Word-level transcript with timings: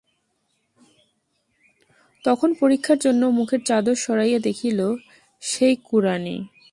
তখন 2.25 2.49
পরীক্ষার 2.59 2.97
জন্য 2.97 3.21
মুখের 3.29 3.61
চাদর 3.65 3.95
সরাইয়া 3.95 4.39
দেখিল, 4.39 4.79
সেই 5.43 5.75
কুড়ানি। 5.83 6.37